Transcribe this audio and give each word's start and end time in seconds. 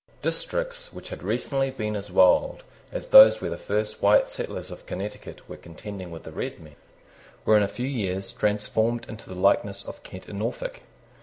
Districts, 0.23 0.91
which 0.91 1.09
had 1.09 1.21
recently 1.21 1.69
been 1.69 1.95
as 1.95 2.11
wild 2.11 2.63
as 2.91 3.09
those 3.09 3.39
where 3.39 3.51
the 3.51 3.55
first 3.55 4.01
white 4.01 4.25
settlers 4.25 4.71
of 4.71 4.87
Connecticut 4.87 5.47
were 5.47 5.57
contending 5.57 6.09
with 6.09 6.23
the 6.23 6.31
red 6.31 6.59
men, 6.59 6.75
were 7.45 7.55
in 7.55 7.61
a 7.61 7.67
few 7.67 7.85
years 7.87 8.33
transformed 8.33 9.07
into 9.07 9.29
the 9.29 9.35
likeness 9.39 9.85
of 9.85 10.01
Kent 10.01 10.27
and 10.27 10.39
Norfolk. 10.39 10.81